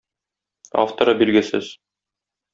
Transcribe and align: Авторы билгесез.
Авторы 0.83 1.13
билгесез. 1.21 1.71